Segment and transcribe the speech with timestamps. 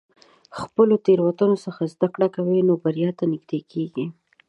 [0.03, 0.05] که
[0.53, 4.05] له خپلو تېروتنو څخه زده کړه کوې، نو بریا ته نږدې کېږې.